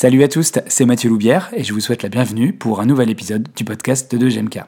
[0.00, 3.10] Salut à tous, c'est Mathieu Loubière et je vous souhaite la bienvenue pour un nouvel
[3.10, 4.60] épisode du podcast de GMK.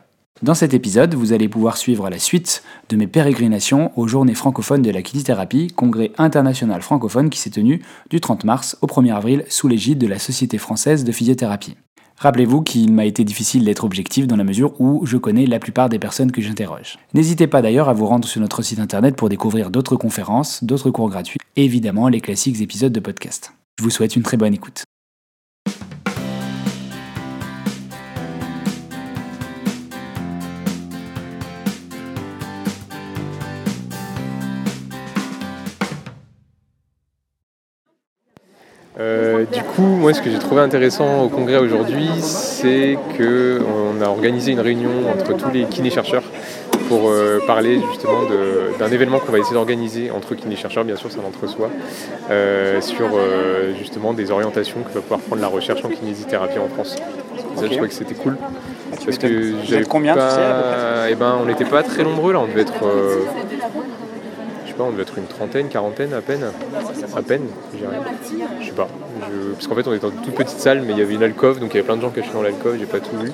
[0.43, 4.83] Dans cet épisode, vous allez pouvoir suivre la suite de mes pérégrinations aux Journées francophones
[4.83, 7.81] de la kinésithérapie, congrès international francophone qui s'est tenu
[8.11, 11.77] du 30 mars au 1er avril sous l'égide de la Société française de physiothérapie.
[12.17, 15.89] Rappelez-vous qu'il m'a été difficile d'être objectif dans la mesure où je connais la plupart
[15.89, 16.99] des personnes que j'interroge.
[17.15, 20.91] N'hésitez pas d'ailleurs à vous rendre sur notre site internet pour découvrir d'autres conférences, d'autres
[20.91, 23.53] cours gratuits et évidemment les classiques épisodes de podcast.
[23.79, 24.83] Je vous souhaite une très bonne écoute.
[39.01, 44.09] Euh, du coup, moi, ce que j'ai trouvé intéressant au congrès aujourd'hui, c'est qu'on a
[44.09, 46.25] organisé une réunion entre tous les kinés-chercheurs
[46.89, 48.19] pour euh, parler justement
[48.79, 51.71] d'un événement qu'on va essayer d'organiser entre kinés-chercheurs, bien sûr, c'est entre soi,
[52.31, 53.09] euh, sur
[53.79, 56.97] justement des orientations que va pouvoir prendre la recherche en kinésithérapie en France.
[57.57, 58.37] Ça, je trouvais que c'était cool.
[58.91, 62.47] Parce que vous combien tu sais, eh ben, On n'était pas très nombreux là, on
[62.47, 62.85] devait être
[64.85, 66.45] on devait être une trentaine, quarantaine à peine.
[67.17, 67.97] À peine, je dirais.
[68.61, 68.89] Je sais pas.
[69.55, 71.23] Parce qu'en fait, on était dans une toute petite salle, mais il y avait une
[71.23, 73.33] alcôve, donc il y avait plein de gens cachés dans l'alcôve, j'ai pas tout vu.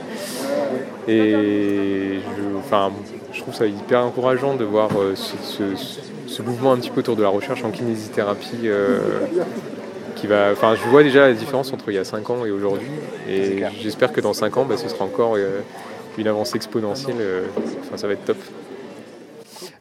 [1.09, 2.91] Et je, enfin,
[3.33, 7.23] je trouve ça hyper encourageant de voir euh, ce, mouvement un petit peu autour de
[7.23, 8.63] la recherche en kinésithérapie.
[8.65, 8.99] Euh,
[10.17, 12.51] qui va, enfin, je vois déjà la différence entre il y a 5 ans et
[12.51, 12.89] aujourd'hui.
[13.29, 15.61] Et j'espère que dans 5 ans, bah, ce sera encore euh,
[16.17, 17.17] une avancée exponentielle.
[17.83, 18.39] Enfin, ça va être top.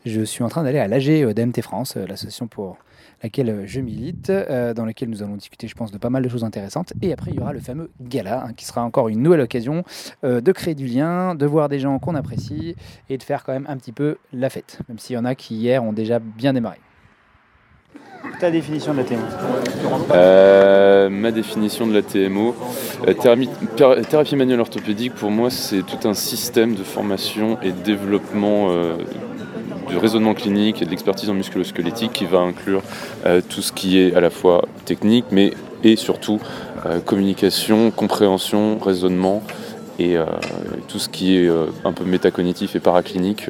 [0.06, 2.78] Je suis en train d'aller à l'AG euh, d'MT France, euh, l'association pour
[3.24, 6.30] laquelle euh, je milite, dans laquelle nous allons discuter, je pense, de pas mal de
[6.30, 6.94] choses intéressantes.
[7.02, 9.84] Et après, il y aura le fameux gala, hein, qui sera encore une nouvelle occasion
[10.24, 12.76] de créer du lien, de voir des gens qu'on apprécie
[13.10, 15.34] et de faire quand même un petit peu la fête, même s'il y en a
[15.34, 16.78] qui hier ont déjà bien démarré.
[18.40, 19.24] Ta définition de la TMO
[21.10, 22.56] Ma définition de la TMO,
[23.20, 23.50] thérapie,
[24.10, 28.70] thérapie manuelle orthopédique, pour moi, c'est tout un système de formation et de développement
[29.88, 32.82] du raisonnement clinique et de l'expertise en musculo-squelettique qui va inclure
[33.26, 35.54] euh, tout ce qui est à la fois technique, mais
[35.84, 36.40] et surtout
[36.86, 39.44] euh, communication, compréhension, raisonnement
[40.00, 40.26] et euh,
[40.88, 41.50] tout ce qui est
[41.84, 43.50] un peu métacognitif et paraclinique.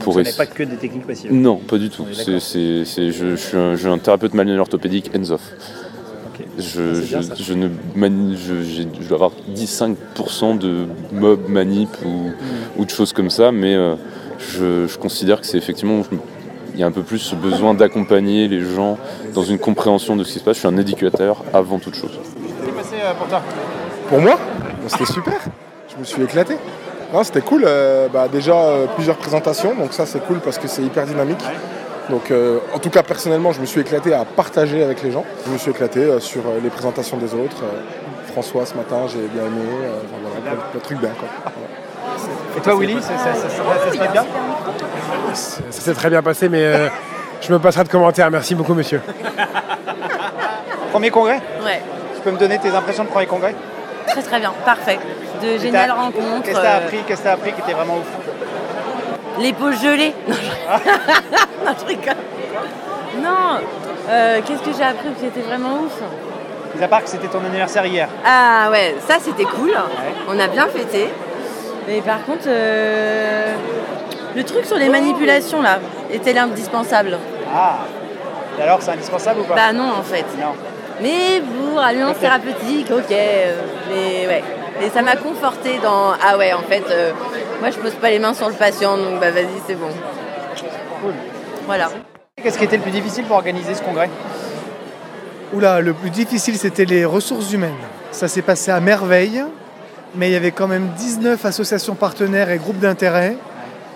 [0.00, 2.06] pour ce pas que des techniques passives Non, pas du tout.
[2.12, 5.52] C'est, je, je, suis un, je, un, thérapeute manuel orthopédique hands-off.
[6.58, 7.68] Je, je, ne
[8.36, 12.34] je, dois avoir 10-5% de mob, manip ou, mm.
[12.78, 13.76] ou, de choses comme ça, mais
[14.52, 16.02] je, considère que c'est effectivement
[16.74, 18.98] il y a un peu plus besoin d'accompagner les gens
[19.32, 20.56] dans une compréhension de ce qui se passe.
[20.56, 22.18] Je suis un éducateur avant toute chose.
[22.64, 23.42] Qu'est-ce passé euh, pour toi
[24.08, 24.38] Pour moi
[24.88, 25.40] C'était super.
[25.92, 26.56] Je me suis éclaté.
[27.22, 27.62] c'était cool.
[27.64, 31.44] Euh, bah, déjà euh, plusieurs présentations, donc ça c'est cool parce que c'est hyper dynamique.
[32.10, 32.30] Donc
[32.74, 35.24] en tout cas personnellement je me suis éclaté à partager avec les gens.
[35.46, 37.64] Je me suis éclaté sur les présentations des autres.
[38.26, 39.62] François ce matin j'ai bien aimé.
[40.04, 41.52] Enfin, voilà, truc bien quoi.
[42.56, 44.24] Et toi, Willy, ça, se passe bien
[45.34, 46.88] Ça s'est très bien passé, mais euh,
[47.40, 48.30] je me passerai de commentaires.
[48.30, 49.00] Merci beaucoup, monsieur.
[50.92, 51.82] Premier congrès Ouais.
[52.14, 53.54] Tu peux me donner tes impressions de premier congrès
[54.06, 54.98] Très très bien, parfait.
[55.42, 56.42] De géniales rencontres.
[56.44, 60.14] Qu'est-ce que tu as appris Qu'est-ce que appris qui était vraiment ouf Les peaux gelées.
[61.64, 62.14] Non, je, rigole.
[63.22, 63.58] Non,
[64.10, 66.00] euh, qu'est-ce que j'ai appris qui était vraiment ouf
[66.76, 68.08] Mis à part que c'était ton anniversaire hier.
[68.24, 69.72] Ah ouais, ça c'était cool.
[70.28, 71.08] On a bien fêté.
[71.88, 73.54] Mais par contre, euh,
[74.34, 75.78] le truc sur les manipulations là,
[76.10, 77.18] est-elle indispensable?
[77.54, 77.80] Ah
[78.58, 79.54] Et alors c'est indispensable ou pas?
[79.54, 80.24] Bah non en fait.
[80.40, 80.54] Non.
[81.02, 83.10] Mais pour alliance thérapeutique, ok.
[83.10, 84.44] Euh, mais ouais.
[84.82, 87.12] Et ça m'a conforté dans Ah ouais en fait, euh,
[87.60, 89.88] moi je pose pas les mains sur le patient, donc bah vas-y c'est bon.
[91.02, 91.12] Cool.
[91.66, 91.90] Voilà.
[92.42, 94.10] Qu'est-ce qui était le plus difficile pour organiser ce congrès?
[95.52, 97.72] Oula, le plus difficile c'était les ressources humaines.
[98.10, 99.44] Ça s'est passé à merveille
[100.16, 103.36] mais il y avait quand même 19 associations partenaires et groupes d'intérêt.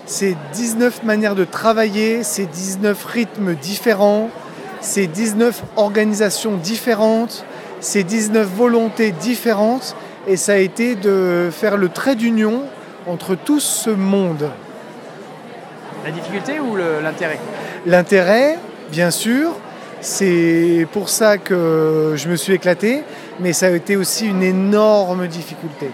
[0.05, 4.29] C'est 19 manières de travailler, c'est 19 rythmes différents,
[4.81, 7.45] c'est 19 organisations différentes,
[7.79, 9.95] c'est 19 volontés différentes,
[10.27, 12.63] et ça a été de faire le trait d'union
[13.07, 14.49] entre tout ce monde.
[16.03, 17.39] La difficulté ou l'intérêt?
[17.85, 18.57] L'intérêt,
[18.91, 19.51] bien sûr,
[20.01, 23.03] c'est pour ça que je me suis éclaté,
[23.39, 25.91] mais ça a été aussi une énorme difficulté.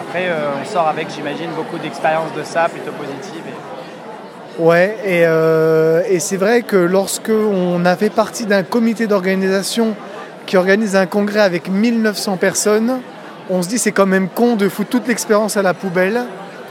[0.00, 3.44] Après, euh, on sort avec, j'imagine, beaucoup d'expériences de ça, plutôt positives.
[4.58, 9.94] Ouais, euh, et, c'est vrai que lorsque on a fait partie d'un comité d'organisation
[10.46, 13.00] qui organise un congrès avec 1900 personnes,
[13.48, 16.24] on se dit c'est quand même con de foutre toute l'expérience à la poubelle.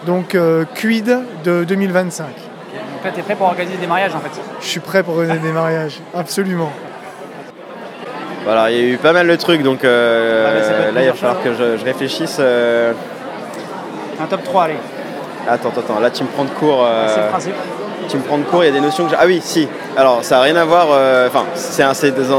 [0.06, 2.34] Donc, euh, quid de 2025 Donc
[3.04, 5.40] là, tu es prêt pour organiser des mariages en fait Je suis prêt pour organiser
[5.40, 6.72] des mariages, absolument.
[8.46, 11.08] Voilà, il y a eu pas mal de trucs, donc euh, Ah, être là il
[11.08, 12.38] va plusieurs falloir que je, je réfléchisse.
[12.40, 12.94] euh.
[14.22, 14.76] Un top 3, allez.
[15.48, 16.86] Attends, attends, attends, là tu me prends de court.
[16.86, 17.54] euh, C'est le principe.
[18.08, 19.16] Tu me prends de court, il y a des notions que j'ai.
[19.20, 19.68] Ah oui, si.
[19.96, 21.84] Alors ça n'a rien à voir, euh, enfin, c'est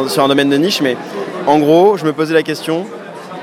[0.09, 0.97] sur un domaine de niche, mais
[1.47, 2.87] en gros, je me posais la question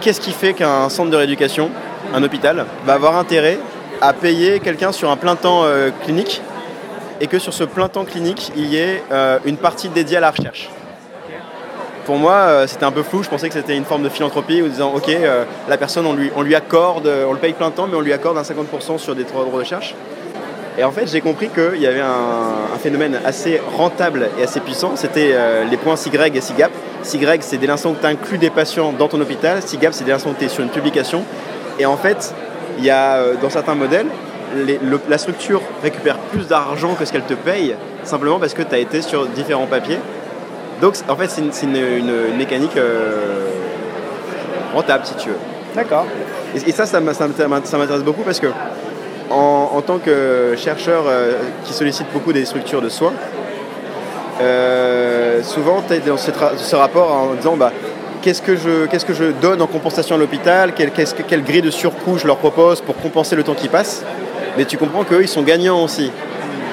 [0.02, 1.70] qu'est-ce qui fait qu'un centre de rééducation,
[2.14, 3.58] un hôpital, va avoir intérêt
[4.02, 5.64] à payer quelqu'un sur un plein temps
[6.04, 6.42] clinique
[7.22, 9.02] et que sur ce plein temps clinique, il y ait
[9.46, 10.70] une partie dédiée à la recherche?
[12.08, 13.22] Pour moi, euh, c'était un peu flou.
[13.22, 16.42] Je pensais que c'était une forme de philanthropie en disant, ok, euh, la personne, on
[16.42, 19.14] lui, accorde, euh, on le paye plein temps, mais on lui accorde un 50% sur
[19.14, 19.94] des droits de recherche.
[20.78, 24.92] Et en fait, j'ai compris qu'il y avait un, phénomène assez rentable et assez puissant.
[24.96, 25.36] C'était
[25.70, 26.72] les points SIGREG et SIGAP.
[27.02, 29.60] SIGREG, c'est dès l'instant que tu inclus des patients dans ton hôpital.
[29.64, 31.24] SIGAP, c'est dès l'instant que tu es sur une publication.
[31.80, 32.32] Et en fait,
[32.78, 34.06] il y a dans certains modèles,
[34.56, 38.62] les- le- la structure récupère plus d'argent que ce qu'elle te paye, simplement parce que
[38.62, 39.98] tu as été sur différents papiers.
[40.82, 43.48] Donc en fait c'est une, c'est une- une- une mécanique euh,
[44.74, 45.38] rentable si tu veux.
[45.76, 46.06] D'accord.
[46.56, 48.48] Et, et ça, ça m'intéresse beaucoup parce que
[49.30, 51.34] en, en tant que chercheur euh,
[51.66, 53.14] qui sollicite beaucoup des structures de soins,
[54.42, 57.72] euh, souvent tu es dans ce, rapport en disant bah,
[58.22, 61.62] qu'est-ce que, je, qu'est-ce que je donne en compensation à l'hôpital, quelle, que- quelle grille
[61.62, 64.04] de surcoût je leur propose pour compenser le temps qui passe?
[64.58, 66.12] Mais tu comprends qu'eux ils sont gagnants aussi.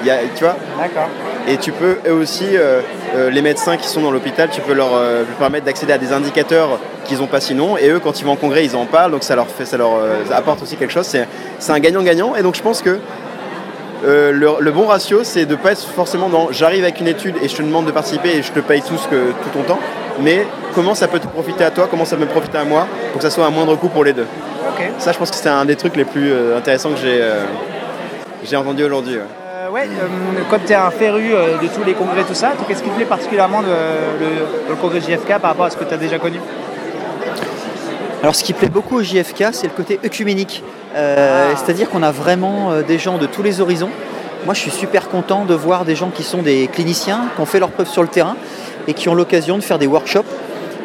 [0.02, 0.56] Il y a- tu vois?
[0.78, 1.08] D'accord.
[1.46, 2.80] Et tu peux eux aussi, euh,
[3.14, 5.98] euh, les médecins qui sont dans l'hôpital, tu peux leur, euh, leur permettre d'accéder à
[5.98, 7.76] des indicateurs qu'ils n'ont pas sinon.
[7.76, 9.76] Et eux, quand ils vont en congrès, ils en parlent, donc ça leur, fait, ça
[9.76, 9.92] leur
[10.32, 11.06] apporte aussi quelque chose.
[11.06, 12.34] C'est, un gagnant-gagnant.
[12.34, 12.98] Et donc je pense que
[14.04, 17.08] euh, le, le bon ratio, c'est de ne pas être forcément dans j'arrive avec une
[17.08, 19.48] étude et je te demande de participer et je te paye tout, ce que, tout
[19.52, 19.78] ton temps.
[20.20, 22.86] Mais comment ça peut te profiter à toi, comment ça peut me profiter à moi,
[23.12, 24.26] pour que ça soit un moindre coût pour les deux.
[24.98, 28.58] Ça, je pense que c'est un des trucs les plus euh, intéressants que j'ai, euh,
[28.58, 29.16] entendu aujourd'hui.
[29.16, 29.43] ouais.
[29.74, 32.80] Ouais, euh, comme tu es un féru euh, de tous les congrès, tout ça, qu'est-ce
[32.80, 35.92] qui te plaît particulièrement de, le, le congrès JFK par rapport à ce que tu
[35.92, 36.38] as déjà connu?
[38.22, 40.62] Alors ce qui plaît beaucoup au JFK, c'est le côté œcuménique.
[40.94, 43.90] Euh, C'est-à-dire qu'on a vraiment euh, des gens de tous les horizons.
[44.44, 47.46] Moi, je suis super content de voir des gens qui sont des cliniciens, qui ont
[47.46, 48.36] fait leurs preuves sur le terrain
[48.86, 50.30] et qui ont l'occasion de faire des workshops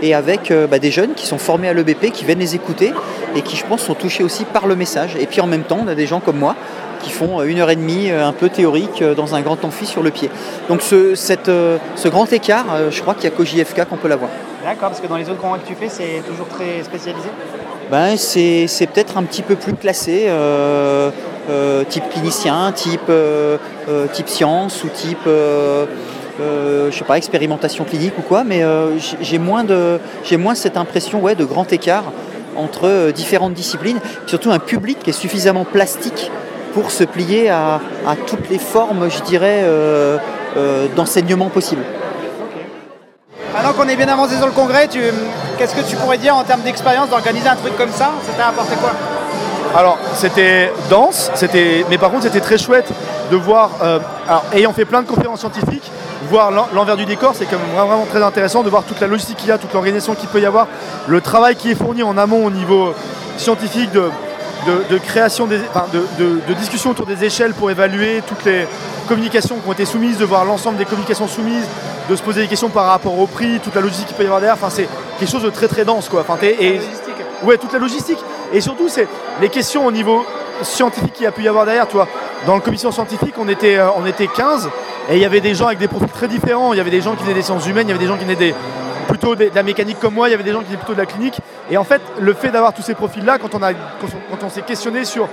[0.02, 2.92] et avec euh, bah, des jeunes qui sont formés à l'EBP, qui viennent les écouter
[3.36, 5.16] et qui, je pense, sont touchés aussi par le message.
[5.20, 6.56] Et puis en même temps, on a des gens comme moi
[7.02, 9.64] qui font euh, une heure et demie euh, un peu théorique euh, dans un grand
[9.66, 10.30] amphi sur le pied.
[10.70, 11.50] Donc ce, cette,
[11.96, 14.30] ce grand écart, je crois qu'il n'y a qu'au JFK qu'on peut l'avoir.
[14.64, 17.30] D'accord, parce que dans les autres congrès que tu fais, c'est toujours très spécialisé?
[17.90, 21.10] Ben, c'est c'est peut-être un petit peu plus classé, euh,
[21.50, 23.58] euh, type clinicien, type, euh,
[24.14, 28.62] type science ou type, je sais pas, expérimentation clinique ou quoi, mais
[29.22, 32.04] j'ai- moins, de- j'ai moins cette impression ouais, de grand écart
[32.56, 36.30] entre différentes disciplines, surtout un public qui est suffisamment plastique
[36.74, 40.18] pour se plier à, à toutes les formes, je dirais, euh,
[40.58, 41.84] euh, d'enseignement possibles.
[43.54, 45.00] Maintenant qu'on est bien avancé sur le congrès, tu-
[45.58, 48.12] qu'est-ce que tu pourrais dire en termes d'expérience d'organiser un truc comme ça?
[48.26, 48.92] Ça t'a apporté quoi?
[49.76, 52.90] Alors, c'était dense, c'était, mais par contre, c'était très chouette
[53.32, 55.92] de voir, euh, alors, ayant fait plein de conférences scientifiques,
[56.30, 59.00] voir l'en- l'envers du décor, c'est quand même vraiment, vraiment très intéressant de voir toute
[59.00, 60.68] la logistique qu'il y a, toute l'organisation qu'il peut y avoir,
[61.08, 62.94] le travail qui est fourni en amont au niveau
[63.38, 64.10] scientifique de,
[64.68, 68.44] de, de création, des, enfin, de, de- de discussion autour des échelles pour évaluer toutes
[68.46, 68.68] les
[69.08, 71.66] communications qui ont été soumises, de voir l'ensemble des communications soumises,
[72.10, 74.26] de se poser des questions par rapport au prix, toute la logistique qu'il peut y
[74.26, 74.56] avoir derrière.
[74.56, 76.22] Enfin, c'est quelque chose de très très dense, quoi.
[76.22, 76.80] Enfin, et,
[77.44, 78.20] Ouais, toute la logistique.
[78.54, 79.08] Et surtout, c'est
[79.40, 80.26] les questions au niveau
[80.62, 81.88] scientifique qu'il y a pu y avoir derrière.
[81.88, 82.06] Toi,
[82.46, 84.70] dans le commission scientifique, on était, euh, on était 15
[85.10, 86.74] et il y avait des gens avec des profils très différents.
[86.74, 88.18] Il y avait des gens qui venaient des sciences humaines, il y avait des gens
[88.18, 88.54] qui venaient des,
[89.08, 90.94] plutôt des- de la mécanique comme moi, il y avait des gens qui venaient plutôt
[90.94, 91.40] de la clinique.
[91.72, 93.54] Et en fait, le fait d'avoir tous ces profils-là, quand
[94.44, 95.30] on, s'est questionné sur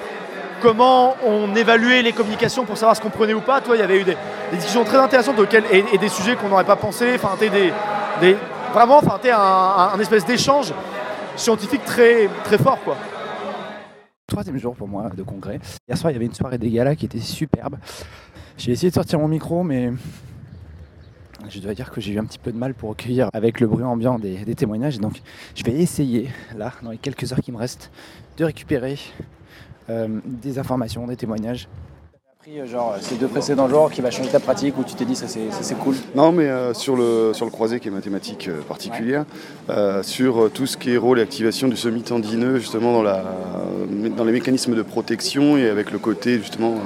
[0.60, 3.82] comment on évaluait les communications pour savoir ce qu'on prenait ou pas, toi, il y
[3.82, 4.16] avait eu des,
[4.52, 5.36] discussions très intéressantes
[5.72, 7.14] et, des sujets qu'on n'aurait pas pensé.
[7.14, 8.36] Enfin, des, des-
[8.72, 10.72] vraiment, enfin, un- un espèce d'échange
[11.36, 12.96] scientifique très, très fort, quoi.
[14.26, 15.60] Troisième jour pour moi de congrès.
[15.88, 17.76] Hier soir, il y avait une soirée des galas qui était superbe.
[18.58, 19.92] J'ai essayé de sortir mon micro, mais
[21.48, 23.66] je dois dire que j'ai eu un petit peu de mal pour recueillir avec le
[23.66, 24.98] bruit ambiant des, témoignages.
[24.98, 25.20] Donc,
[25.54, 27.90] je vais essayer, là, dans les quelques heures qui me restent,
[28.36, 28.98] de récupérer
[29.90, 31.68] euh, des informations, des témoignages.
[32.64, 35.26] Genre ces deux précédents jours qui va changer ta pratique où tu t'es dit ça
[35.26, 35.96] c'est cool?
[36.14, 39.24] Non, mais euh, sur, le, sur le croisé qui est mathématique euh, particulière,
[39.68, 43.24] euh, sur euh, tout ce qui est rôle et activation du semi-tendineux, justement dans, la,
[44.16, 46.76] dans les mécanismes de protection et avec le côté justement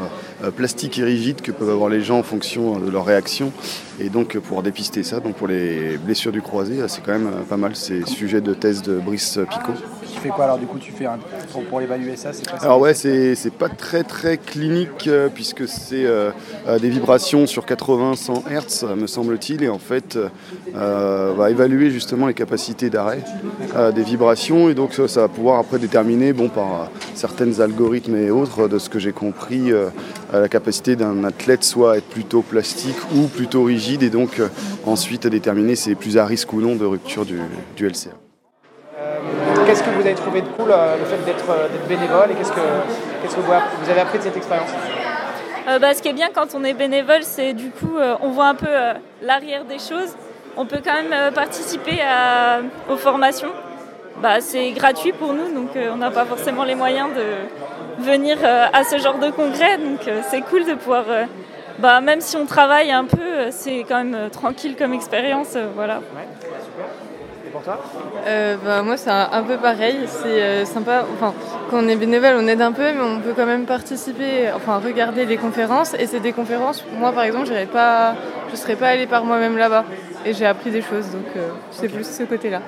[0.43, 3.05] euh, euh, plastique et rigide que peuvent avoir les gens en fonction euh, de leur
[3.05, 3.53] réaction.
[3.99, 7.31] Et donc euh, pour dépister ça, donc pour les blessures du croisé, c'est quand même
[7.49, 9.75] pas mal ces sujets de thèse de Brice Picot.
[10.21, 11.19] Tu fais quoi alors du coup tu fais un,
[11.53, 15.67] pour, pour évaluer ça c'est Alors ouais, c'est c'est pas très très clinique euh, puisque
[15.67, 16.31] c'est euh,
[16.67, 20.19] euh, des vibrations sur 80-100 Hz me semble-t-il et en fait
[20.77, 23.23] euh, va évaluer justement les capacités d'arrêt
[23.95, 28.69] des vibrations et donc ça, va pouvoir après déterminer bon par certains algorithmes et autres
[28.69, 29.73] de ce que j'ai compris
[30.33, 34.41] la capacité d'un athlète soit à être plutôt plastique ou plutôt rigide et donc
[34.87, 37.41] ensuite déterminer si c'est plus à risque ou non de rupture du,
[37.77, 38.30] du LCA.
[39.71, 42.35] Qu'est-ce que vous avez trouvé de cool euh, le fait d'être euh, d'être bénévole et
[42.35, 42.59] qu'est-ce que,
[43.23, 44.69] qu'est-ce que vous avez- appris de cette expérience?
[45.69, 48.31] Euh, bah, ce qui est bien quand on est bénévole, c'est du coup, euh, on
[48.31, 50.17] voit un peu euh, l'arrière des choses.
[50.57, 52.63] On peut quand même participer à-
[52.93, 53.53] aux formations.
[54.21, 58.83] Bah, c'est gratuit pour nous, donc on n'a pas forcément les moyens de venir à
[58.83, 59.79] ce genre de congrès.
[59.79, 60.01] Donc
[60.31, 61.05] c'est cool de pouvoir,
[61.79, 65.57] bah, même si on travaille un peu, c'est quand même tranquille comme expérience.
[65.77, 66.01] voilà.
[67.51, 67.79] Et pour toi
[68.29, 69.97] Euh, bah, moi, c'est un, peu pareil.
[70.07, 71.05] C'est euh, sympa.
[71.15, 71.35] Enfin,
[71.69, 74.79] quand on est bénévole, on aide un peu, mais on peut quand même participer, enfin,
[74.79, 75.95] regarder les conférences.
[75.95, 78.15] Et c'est des conférences, moi, par exemple, j'irais pas,
[78.47, 79.85] je ne serais pas allée par moi-même là-bas.
[80.25, 82.61] Et j'ai appris des choses, donc euh, c'est plus ce côté-là.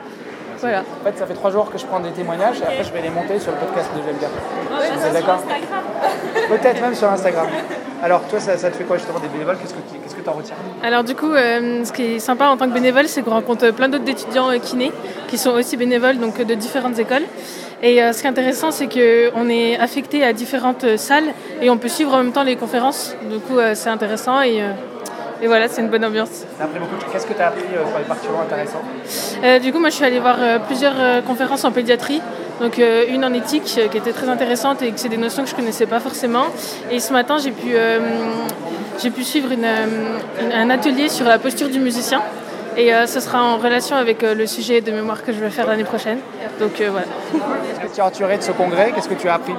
[0.58, 0.80] Voilà.
[0.80, 3.02] En fait, ça fait trois jours que je prends des témoignages et après je vais
[3.02, 4.22] les monter sur le podcast de GMK.
[4.22, 4.28] Ouais,
[4.70, 5.82] Vous êtes sur d'accord Instagram.
[6.48, 7.46] Peut-être même sur Instagram.
[8.02, 9.58] Alors, toi, ça, ça te fait quoi justement des bénévoles?
[9.58, 9.74] Qu'est-ce
[10.11, 12.66] que que tu en retiens Alors du coup, euh, ce qui est sympa en tant
[12.68, 14.92] que bénévole, c'est qu'on rencontre plein d'autres étudiants euh, kinés
[15.28, 17.24] qui sont aussi bénévoles, donc euh, de différentes écoles.
[17.82, 21.78] Et euh, ce qui est intéressant, c'est qu'on est affecté à différentes salles et on
[21.78, 23.16] peut suivre en même temps les conférences.
[23.30, 24.62] Du coup, euh, c'est intéressant et,
[25.42, 26.44] et voilà, c'est une bonne ambiance.
[27.10, 28.82] Qu'est-ce que tu as appris euh, sur les participants intéressants
[29.42, 32.22] Euh, du coup, moi, je suis allée voir euh, plusieurs conférences en pédiatrie.
[32.60, 35.56] Donc, une en éthique qui était très intéressante et que c'est des notions que je
[35.56, 36.44] connaissais pas forcément.
[36.92, 37.74] Et ce matin, j'ai pu,
[39.00, 39.86] j'ai pu suivre une, euh,
[40.40, 42.22] une- un atelier sur la posture du musicien.
[42.76, 45.50] Et euh, ce sera en relation avec euh, le sujet de mémoire que je vais
[45.50, 46.18] faire l'année prochaine.
[46.58, 47.06] Donc, euh, voilà.
[47.30, 48.92] Qu'est-ce que tu as retiré de ce congrès?
[48.94, 49.52] Qu'est-ce que tu as appris?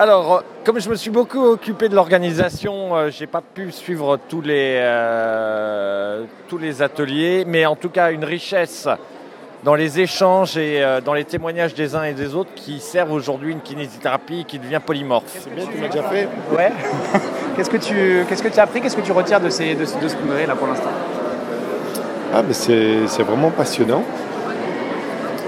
[0.00, 4.40] Alors, comme je me suis beaucoup occupé de l'organisation, euh, j'ai pas pu suivre tous
[4.40, 8.88] les, euh, tous les ateliers, mais en tout cas une richesse
[9.64, 13.12] dans les échanges et euh, dans les témoignages des uns et des autres qui servent
[13.12, 15.24] aujourd'hui une kinésithérapie qui devient polymorphe.
[15.44, 16.72] C'est bien, tu l'as déjà fait Ouais.
[17.58, 19.84] Qu'est-ce que tu qu'est-ce que tu as appris Qu'est-ce que tu retires de, ces, de,
[19.84, 20.90] ce- de ce congrès là pour l'instant?
[22.32, 24.04] Ah, mais c'est vraiment passionnant.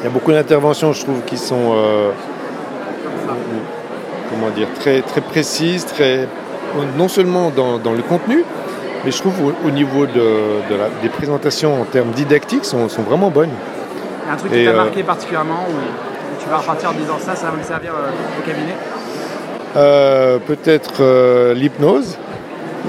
[0.00, 2.10] Il y a beaucoup d'interventions, je trouve, qui sont euh,
[4.30, 6.26] comment dire, très, très précises, très,
[6.96, 8.44] non seulement dans, dans le contenu,
[9.04, 10.12] mais je trouve au, au niveau de,
[10.70, 13.50] de la- des présentations en termes didactiques sont, sont vraiment bonnes.
[14.24, 16.90] Il y a un truc qui t'a euh, marqué particulièrement où, où tu vas repartir
[16.90, 18.74] en disant ça, ça va me servir euh, au cabinet?
[19.76, 22.16] Euh, Peut-être euh, l'hypnose.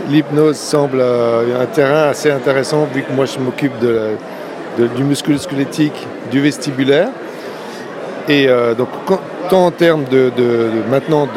[0.10, 4.12] L'hypnose semble euh, un terrain assez intéressant vu que moi je m'occupe de
[4.96, 7.10] du muscle squelettique, du vestibulaire.
[8.30, 8.48] Et
[8.78, 8.88] donc
[9.50, 11.28] tant en termes de, de- maintenant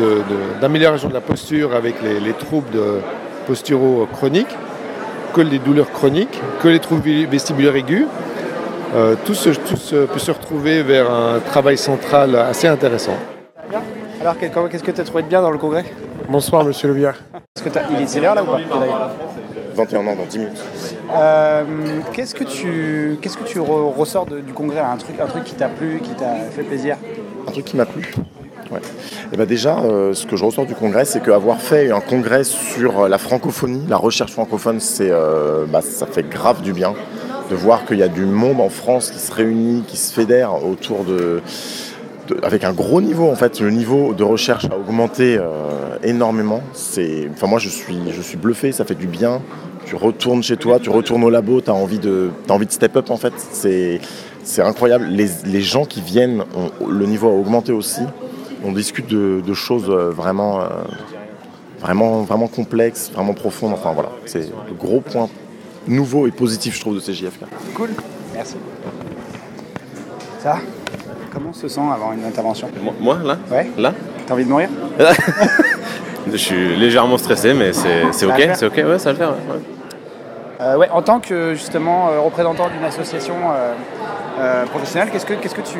[0.60, 2.78] d'amélioration de, la posture avec les, les troubles
[3.48, 4.54] posturaux chroniques,
[5.34, 8.06] que les douleurs chroniques, que les troubles vestibulaires aigus,
[9.24, 13.16] tout, tout se- peut se retrouver vers un travail central assez intéressant.
[14.24, 15.84] Alors qu'est-ce que tu as trouvé de bien dans le congrès?
[16.30, 17.08] Bonsoir, monsieur Le.
[17.08, 18.58] Est-ce que il est c'est l'heure là ou pas?
[18.58, 19.10] D'ailleurs
[19.74, 20.64] 21 ans dans 10 minutes.
[21.14, 21.62] Euh,
[22.14, 24.78] qu'est-ce que tu qu'est-ce que tu re- ressors de- du congrès?
[24.80, 26.96] Un truc un truc qui t'a plu, qui t'a fait plaisir?
[27.46, 28.14] Un truc qui m'a plu.
[28.70, 28.80] Ouais.
[29.32, 32.44] Et ben déjà, euh, ce que je ressors du congrès, c'est qu'avoir fait un congrès
[32.44, 36.94] sur la francophonie, la recherche francophone, c'est, euh, bah, ça fait grave du bien
[37.50, 40.64] de voir qu'il y a du monde en France qui se réunit, qui se fédère
[40.64, 41.42] autour de-
[42.42, 43.60] avec un gros niveau en fait.
[43.60, 46.62] Le niveau de recherche a augmenté euh, énormément.
[46.72, 49.40] Enfin moi je suis, je suis bluffé, ça fait du bien.
[49.86, 52.96] Tu retournes chez toi, tu retournes au labo, tu as envie de, envie de step
[52.96, 53.34] up en fait.
[53.52, 55.06] C'est, incroyable.
[55.06, 56.44] Les, les gens qui viennent,
[56.86, 58.02] le niveau a augmenté aussi.
[58.64, 60.68] On discute de, de choses euh, vraiment, euh,
[61.80, 63.72] vraiment, vraiment complexes, vraiment profondes.
[63.74, 65.28] Enfin voilà, c'est le gros point
[65.86, 67.42] nouveau et positif je trouve de ces JFK.
[67.74, 67.90] Cool,
[68.34, 68.56] merci.
[70.42, 70.58] Ça
[71.34, 72.68] Comment on se sent avant une intervention
[73.00, 73.92] Moi, là Ouais Là
[74.26, 74.68] T'as envie de mourir
[76.30, 79.30] Je suis légèrement stressé, mais c'est ok, c'est ok, ouais, ça va le faire.
[79.30, 79.60] ouais.
[80.60, 83.74] Euh, ouais, en tant que justement euh, représentant d'une association euh,
[84.38, 85.78] euh, professionnelle, qu'est-ce que qu'est-ce que tu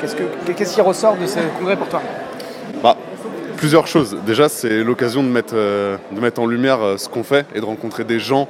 [0.00, 0.22] qu'est-ce que
[0.52, 2.00] qu'est-ce qui ressort de ce congrès pour toi?
[2.82, 2.96] Bah,
[3.56, 4.16] plusieurs choses.
[4.24, 7.60] Déjà, c'est l'occasion de mettre, euh, de mettre en lumière euh, ce qu'on fait et
[7.60, 8.48] de rencontrer des gens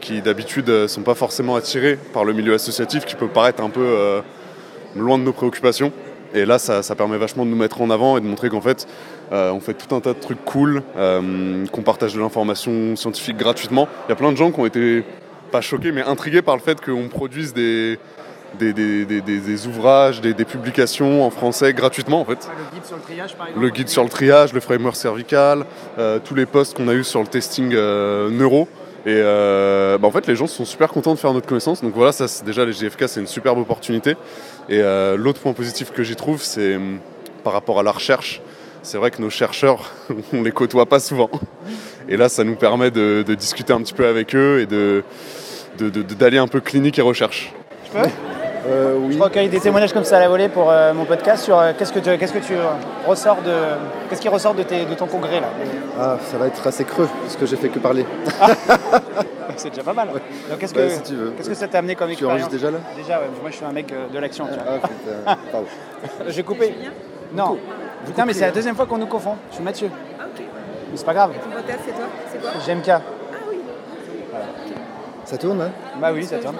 [0.00, 3.70] qui d'habitude ne sont pas forcément attirés par le milieu associatif, qui peut paraître un
[3.70, 4.20] peu euh,
[4.96, 5.92] loin de nos préoccupations.
[6.34, 8.62] Et là, ça, ça permet vachement de nous mettre en avant et de montrer qu'en
[8.62, 8.86] fait,
[9.32, 13.36] euh, on fait tout un tas de trucs cool, euh, qu'on partage de l'information scientifique
[13.36, 13.86] gratuitement.
[14.06, 15.04] Il y a plein de gens qui ont été,
[15.50, 17.98] pas choqués, mais intrigués par le fait qu'on produise des,
[18.58, 22.48] des, des- des- des- des ouvrages, des, publications en français gratuitement en fait.
[22.48, 25.66] Le guide sur le triage, par exemple Le guide sur le triage, le framework cervical,
[25.98, 28.68] euh, tous les posts qu'on a eu sur le testing neuro.
[29.04, 31.82] Et euh, bah, en fait, les gens sont super contents de faire notre connaissance.
[31.82, 34.16] Donc voilà, ça, c'est- déjà, les GFK, c'est une superbe opportunité.
[34.68, 36.98] Et euh, l'autre point positif que j'y trouve, c'est hum,
[37.44, 38.40] par rapport à la recherche.
[38.82, 39.90] C'est vrai que nos chercheurs,
[40.32, 41.30] on les côtoie pas souvent.
[42.08, 45.04] Et là, ça nous permet de, discuter un petit peu avec eux et de
[45.78, 47.52] de- d'aller un peu clinique et recherche.
[47.92, 48.00] Peux
[48.64, 51.72] Je recueille des témoignages comme ça à la volée pour euh, mon podcast sur euh,
[51.76, 52.62] qu'est-ce que tu, qu'est-ce que tu euh,
[53.06, 53.52] ressors de,
[54.08, 55.48] qu'est-ce qui ressort de, tes- de ton congrès là?
[55.98, 58.06] Ah, ça va être assez creux, parce que j'ai fait que parler.
[59.56, 60.08] C'est déjà pas mal.
[60.08, 61.30] Donc qu'est-ce Bah, que, si tu veux.
[61.36, 62.42] qu'est-ce que ça t'a amené comme Tu expérience?
[62.44, 62.78] enregistres déjà, là?
[62.96, 64.46] Déjà, ouais, moi je suis un mec euh, de l'action.
[64.46, 64.80] tu vois.
[65.26, 65.66] Ah, pardon.
[66.28, 66.74] J'ai coupé.
[67.34, 67.58] Non.
[68.06, 69.34] Putain, mais c'est la deuxième fois qu'on nous confond.
[69.50, 69.90] Je suis Mathieu.
[70.38, 71.32] Mais c'est pas grave.
[71.42, 72.04] Ton podcast, c'est toi?
[72.32, 72.50] C'est quoi?
[72.74, 72.88] GMK.
[72.88, 73.00] Ah
[73.50, 73.56] oui.
[75.24, 75.70] Ça tourne, hein?
[76.00, 76.56] Bah oui, ça tourne.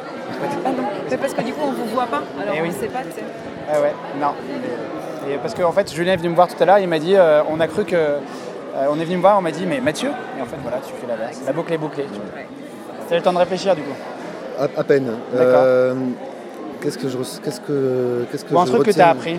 [1.12, 2.23] C'est parce que du coup, on vous voit pas.
[2.40, 2.69] Alors, Eh on oui.
[2.71, 3.25] ne sait pas, tu sais.
[3.71, 4.28] Ah ouais, non.
[5.31, 7.14] Et parce qu'en fait, Julien est venu me voir tout à l'heure, il m'a dit,
[7.16, 7.95] euh, on a cru que.
[7.95, 8.19] euh,
[8.90, 10.92] on est venu me voir, on m'a dit, mais Mathieu Et en fait, voilà, tu
[10.99, 11.38] fais l'inverse.
[11.47, 12.07] La boucle est bouclée.
[13.09, 13.92] T'as eu le temps de réfléchir du coup
[14.59, 15.04] à, à peine.
[15.35, 15.62] D'accord.
[15.64, 15.95] Euh,
[16.81, 19.38] qu'est-ce que je, qu'est-ce que, qu'est-ce que Ou un je truc que retiens t'as appris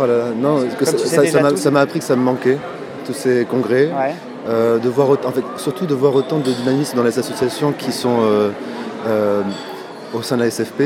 [0.00, 1.56] Oh là là, non, que ça, tu sais ça- m'a, tout.
[1.56, 2.58] ça m'a appris que ça me manquait,
[3.04, 3.86] tous ces congrès.
[3.86, 4.14] Ouais.
[4.48, 7.72] Euh, de voir autant- en fait, surtout de voir autant de dynamisme dans les associations
[7.72, 8.50] qui sont euh,
[9.08, 9.42] euh,
[10.14, 10.80] au sein de la SFP,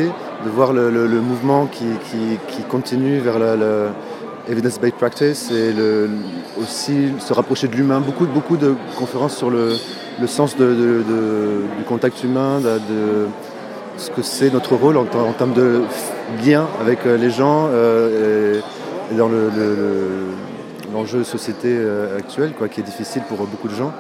[0.45, 3.93] de voir le, le- le mouvement qui, qui- qui continue vers la, la
[4.49, 6.09] evidence-based practice et le-
[6.61, 8.01] aussi se rapprocher de l'humain.
[8.01, 9.75] Beaucoup, beaucoup de conférences sur le,
[10.21, 11.03] le sens de- de-
[11.79, 13.27] du contact humain, de,
[13.97, 15.83] ce que c'est notre rôle en, en termes de
[16.45, 18.61] lien avec euh, les gens euh,
[19.13, 23.39] et, dans le- le- le- l'enjeu de société euh, actuel, quoi, qui est difficile pour
[23.47, 23.93] beaucoup de gens.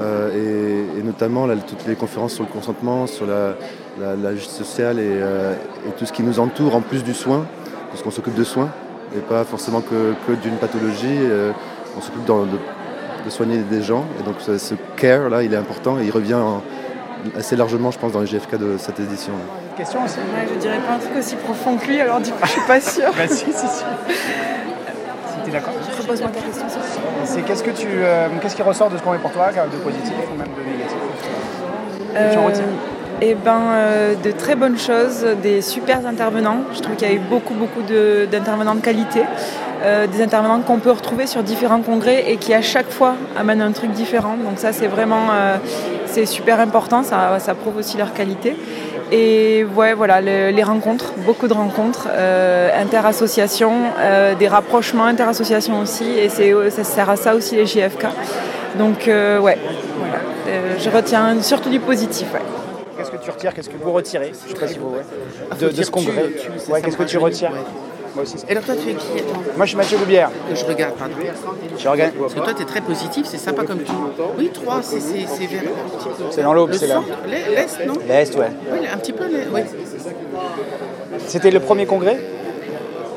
[0.00, 3.54] Euh, et, et notamment là, toutes les conférences sur le consentement, sur la,
[4.00, 5.54] la- la justice sociale et, euh,
[5.88, 7.46] et tout ce qui nous entoure en plus du soin,
[7.90, 8.68] parce qu'on s'occupe de soins
[9.16, 11.06] et pas forcément que, que d'une pathologie.
[11.08, 11.52] euh,
[11.96, 12.32] on s'occupe de,
[13.24, 16.10] de soigner des gens et donc ce, ce care là, il est important et il
[16.10, 16.62] revient en-
[17.36, 19.32] assez largement, je pense, dans les GFK de cette édition.
[19.32, 19.76] là.
[19.78, 22.38] Question aussi Ouais, je dirais pas un truc aussi profond que lui, alors du coup,
[22.44, 23.10] je suis pas sûre.
[23.16, 23.66] Bah si, si, si.
[23.66, 25.72] Si t'es d'accord
[27.24, 29.76] C'est qu'est-ce que tu, euh, qu'est-ce qui ressort de ce qu'on est pour toi, de
[29.78, 30.96] positif ou même de négatif
[32.14, 32.64] Que tu en retiens
[33.22, 36.58] Eh ben, euh, de très bonnes choses, des super intervenants.
[36.74, 39.22] Je trouve qu'il y a eu beaucoup, beaucoup de- d'intervenants de, qualité,
[39.84, 43.62] euh, des intervenants qu'on peut retrouver sur différents congrès et qui à chaque fois amènent
[43.62, 44.36] un truc différent.
[44.44, 45.56] Donc ça, c'est vraiment, euh,
[46.06, 47.02] c'est super important.
[47.02, 48.54] Ça, ça prouve aussi leur qualité.
[49.12, 55.80] Et ouais, voilà, le- les rencontres, beaucoup de rencontres, euh, interassociations, euh, des rapprochements interassociations
[55.80, 56.04] aussi.
[56.18, 58.06] Et c'est, ça sert à ça aussi les JFK.
[58.78, 59.58] Donc euh, ouais,
[59.98, 60.18] voilà.
[60.48, 62.26] Euh, je retiens surtout du positif.
[62.34, 62.40] ouais.
[62.98, 65.02] Qu'est-ce que tu retires Qu'est-ce que vous retirez Je sais pas si vous ouais.
[65.50, 66.24] Ah, de, ce congrès.
[66.68, 67.58] ouais, qu'est-ce que tu retires ouais.
[68.16, 68.36] Moi aussi.
[68.48, 70.30] Et alors toi, tu es qui attends Moi, je suis Mathieu Loubière.
[70.52, 71.14] Je regarde, pardon.
[71.78, 72.12] Je regarde.
[72.18, 73.92] Parce que toi, tu es très positif, c'est sympa comme tout.
[74.38, 75.62] Oui, 3, c'est c'est- c'est vers.
[76.30, 77.02] C'est dans l'Aube, c'est là.
[77.28, 78.50] l'Est, non L'Est, ouais.
[78.72, 79.60] Oui, un petit peu, l'Est, oui.
[81.26, 82.18] C'était le premier congrès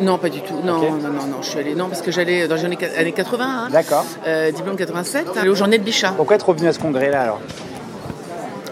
[0.02, 0.54] Non, pas du tout.
[0.64, 1.38] Non, non, non, non.
[1.42, 1.76] Je suis allée.
[1.76, 3.46] Non, parce que j'allais dans les années années 80.
[3.46, 3.68] hein.
[3.72, 4.06] D'accord.
[4.28, 5.28] Euh, diplôme 87.
[5.40, 6.14] Allée aux journées de Bichat.
[6.18, 7.40] Pourquoi être revenu à ce congrès-là alors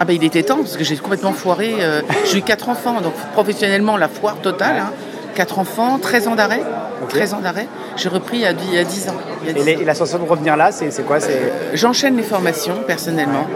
[0.00, 1.74] Ah ben il était temps parce que j'ai complètement foiré.
[1.80, 4.76] euh, j'ai eu quatre enfants, donc professionnellement la foire totale.
[4.78, 4.92] hein.
[5.38, 6.62] Quatre enfants, 13 ans d'arrêt.
[7.08, 7.68] 13 ans d'arrêt.
[7.94, 9.14] J'ai repris il y a dix- il y a 10 ans.
[9.42, 9.80] Il y a Et 10 les- ans.
[9.82, 13.46] et l'association de revenir là, c'est quoi C'est J'enchaîne les formations personnellement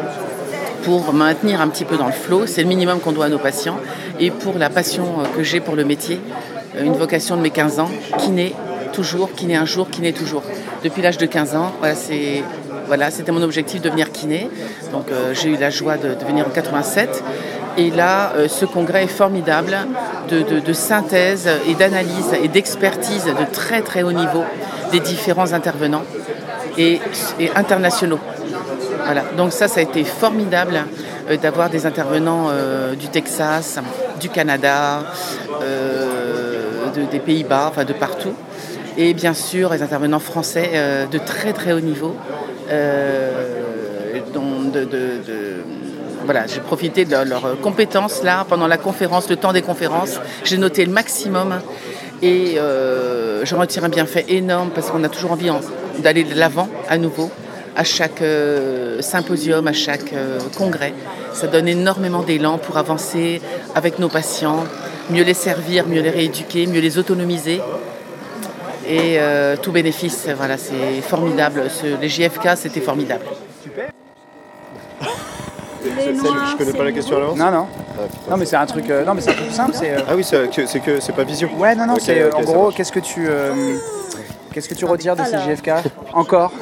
[0.85, 2.47] pour maintenir un petit peu dans le flot.
[2.47, 3.79] C'est le minimum qu'on doit à nos patients.
[4.21, 6.21] Et pour la passion euh, que j'ai pour le métier,
[6.77, 8.55] euh, une vocation de mes 15 ans, kiné
[8.93, 10.45] toujours, kiné un jour, kiné toujours.
[10.85, 12.45] Depuis l'âge de 15 ans, voilà, c'est
[12.87, 14.49] voilà, c'était mon objectif de devenir kiné.
[14.93, 17.25] Donc euh, j'ai eu la joie de, venir en 87.
[17.79, 19.77] Et là, euh, ce congrès est formidable
[20.29, 24.45] de, synthèse et d'analyse et d'expertise de très très haut niveau
[24.91, 26.05] des différents intervenants
[26.79, 27.01] et,
[27.57, 28.21] internationaux.
[29.05, 29.25] Voilà.
[29.37, 30.81] Donc ça, ça a été formidable
[31.29, 33.79] euh, d'avoir des intervenants euh, du Texas,
[34.21, 35.03] du Canada,
[35.63, 38.35] euh, de- des Pays-Bas, enfin de partout.
[38.97, 40.71] Et bien sûr, les intervenants français
[41.11, 42.15] de très très haut niveau.
[46.25, 50.21] Voilà, j'ai profité de leur- leurs compétences là pendant la conférence, le temps des conférences.
[50.45, 51.61] J'ai noté le maximum
[52.23, 55.61] et euh, j'en retire un bienfait énorme parce qu'on a toujours envie en-
[55.99, 57.31] d'aller de l'avant à nouveau
[57.75, 60.93] à chaque euh, symposium, à chaque euh, congrès.
[61.33, 63.41] Ça donne énormément d'élan pour avancer
[63.75, 64.65] avec nos patients,
[65.11, 67.61] mieux les servir, mieux les rééduquer, mieux les autonomiser.
[68.87, 71.63] Et euh, tout bénéfice, voilà, c'est formidable.
[72.01, 73.25] Les JFK, c'était formidable.
[75.99, 77.67] Je connais pas la question à l'avance Non, non.
[78.31, 79.73] Non, mais c'est un truc, euh, non, mais c'est un truc simple.
[79.75, 81.49] C'est, euh, Ah oui, c'est que c'est que c'est pas visio.
[81.59, 83.77] Ouais, non, non, c'est euh, en gros, qu'est-ce que tu, euh,
[84.53, 85.71] qu'est-ce que tu retires de ces JFK
[86.13, 86.53] Encore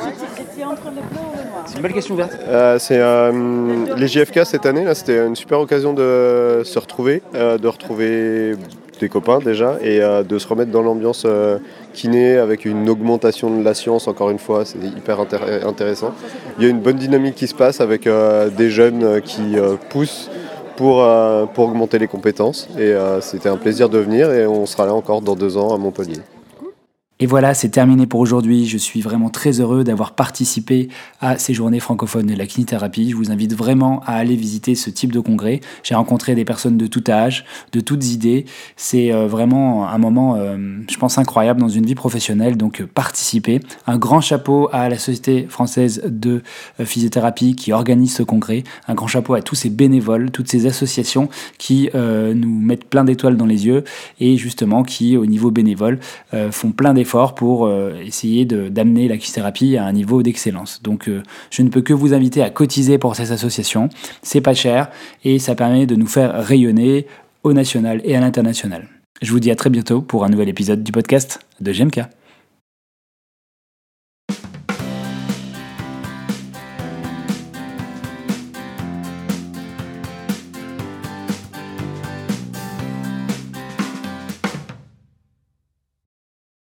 [1.66, 2.32] C'est une belle question ouverte.
[2.46, 7.22] Euh, c'est euh, les JFK cette année là, c'était une super occasion de se retrouver,
[7.34, 8.54] euh, de retrouver
[9.00, 11.58] des copains déjà et euh, de se remettre dans l'ambiance euh,
[11.92, 16.12] kiné avec une augmentation de la science encore une fois, c'est hyper intér- intéressant.
[16.58, 19.56] Il y a une bonne dynamique qui se passe avec euh, des jeunes qui
[19.88, 20.30] poussent
[20.76, 21.06] pour,
[21.54, 25.20] pour augmenter les compétences et c'était un plaisir de venir et on sera là encore
[25.20, 26.20] dans deux ans à Montpellier.
[27.22, 28.64] Et voilà, c'est terminé pour aujourd'hui.
[28.64, 30.88] Je suis vraiment très heureux d'avoir participé
[31.20, 33.10] à ces journées francophones de la kinithérapie.
[33.10, 35.60] Je vous invite vraiment à aller visiter ce type de congrès.
[35.82, 38.46] J'ai rencontré des personnes de tout âge, de toutes idées.
[38.76, 40.56] C'est euh, vraiment un moment, euh,
[40.90, 42.56] je pense, incroyable dans une vie professionnelle.
[42.56, 43.60] Donc, euh, participez.
[43.86, 46.42] Un grand chapeau à la Société française de
[46.82, 48.64] physiothérapie qui organise ce congrès.
[48.88, 51.28] Un grand chapeau à tous ces bénévoles, toutes ces associations
[51.58, 53.84] qui nous mettent plein d'étoiles dans les yeux
[54.20, 55.98] et justement qui, au niveau bénévole,
[56.50, 60.80] font plein d'efforts pour euh, essayer d'amener la kinésithérapie à un niveau d'excellence.
[60.82, 63.88] Donc euh, je ne peux que vous inviter à cotiser pour ces associations.
[64.22, 64.90] C'est pas cher
[65.24, 67.06] et ça permet de nous faire rayonner
[67.42, 68.88] au national et à l'international.
[69.22, 72.00] Je vous dis à très bientôt pour un nouvel épisode du podcast de GMK.